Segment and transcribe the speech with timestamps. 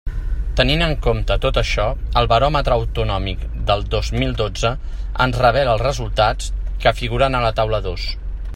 [0.59, 1.85] Tenint en compte tot això,
[2.21, 4.73] el baròmetre autonòmic del dos mil dotze
[5.27, 6.49] ens revela els resultats
[6.85, 8.09] que figuren a la taula dos.